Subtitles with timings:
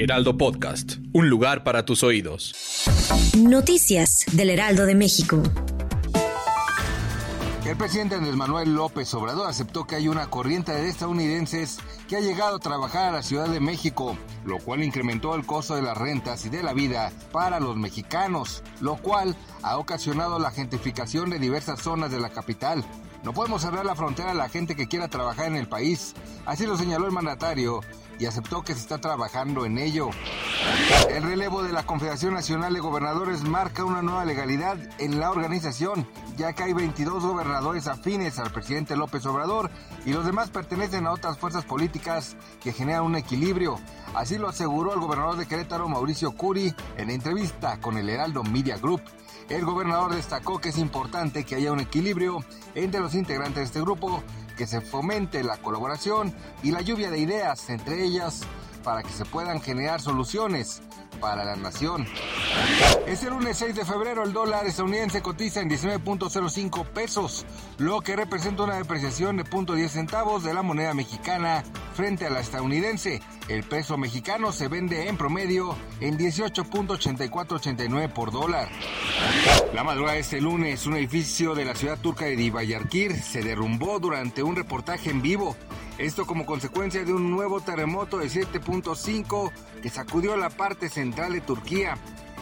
[0.00, 2.54] Heraldo Podcast, un lugar para tus oídos.
[3.36, 5.42] Noticias del Heraldo de México.
[7.66, 12.20] El presidente Andrés Manuel López Obrador aceptó que hay una corriente de estadounidenses que ha
[12.20, 14.16] llegado a trabajar a la Ciudad de México,
[14.46, 18.62] lo cual incrementó el costo de las rentas y de la vida para los mexicanos,
[18.80, 22.84] lo cual ha ocasionado la gentrificación de diversas zonas de la capital.
[23.24, 26.14] No podemos cerrar la frontera a la gente que quiera trabajar en el país,
[26.46, 27.80] así lo señaló el mandatario
[28.18, 30.10] y aceptó que se está trabajando en ello.
[31.10, 36.06] El relevo de la Confederación Nacional de Gobernadores marca una nueva legalidad en la organización,
[36.36, 39.70] ya que hay 22 gobernadores afines al presidente López Obrador
[40.04, 43.78] y los demás pertenecen a otras fuerzas políticas que generan un equilibrio.
[44.14, 48.76] Así lo aseguró el gobernador de Querétaro, Mauricio Curi, en entrevista con el Heraldo Media
[48.78, 49.02] Group.
[49.48, 53.80] El gobernador destacó que es importante que haya un equilibrio entre los integrantes de este
[53.80, 54.22] grupo,
[54.58, 58.42] que se fomente la colaboración y la lluvia de ideas entre ellas
[58.82, 60.82] para que se puedan generar soluciones
[61.20, 62.06] para la nación.
[63.06, 67.46] Este lunes 6 de febrero el dólar estadounidense cotiza en 19.05 pesos,
[67.78, 71.62] lo que representa una depreciación de 0.10 centavos de la moneda mexicana
[71.98, 73.20] frente a la estadounidense.
[73.48, 78.68] El peso mexicano se vende en promedio en 18.8489 por dólar.
[79.74, 83.98] La madrugada de este lunes, un edificio de la ciudad turca de Diyarbakir se derrumbó
[83.98, 85.56] durante un reportaje en vivo.
[85.98, 89.50] Esto como consecuencia de un nuevo terremoto de 7.5
[89.82, 91.98] que sacudió la parte central de Turquía.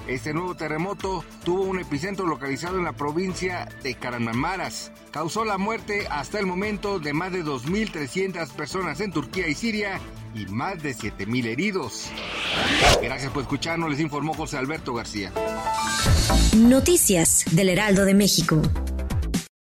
[0.09, 4.91] Este nuevo terremoto tuvo un epicentro localizado en la provincia de Kahramanmaraş.
[5.11, 10.01] Causó la muerte hasta el momento de más de 2.300 personas en Turquía y Siria
[10.35, 12.07] y más de 7.000 heridos.
[13.03, 15.33] Gracias por escucharnos, les informó José Alberto García.
[16.57, 18.63] Noticias del Heraldo de México.